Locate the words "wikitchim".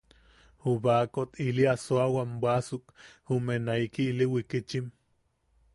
4.33-4.85